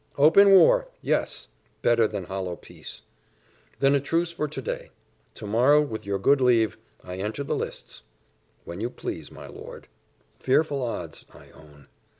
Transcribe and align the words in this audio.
"Open 0.17 0.49
war! 0.49 0.87
yes 1.03 1.47
better 1.83 2.07
than 2.07 2.23
hollow 2.23 2.55
peace." 2.55 3.03
"Then 3.77 3.93
a 3.93 3.99
truce 3.99 4.31
for 4.31 4.47
to 4.47 4.59
day; 4.59 4.89
to 5.35 5.45
morrow, 5.45 5.79
with 5.83 6.07
your 6.07 6.17
good 6.17 6.41
leave, 6.41 6.75
I 7.03 7.17
enter 7.17 7.43
the 7.43 7.53
lists." 7.55 8.01
"When 8.65 8.81
you 8.81 8.89
please, 8.89 9.31
my 9.31 9.45
lord." 9.45 9.87
"Fearful 10.39 10.81
odds, 10.81 11.25
I 11.35 11.51
own. 11.51 11.87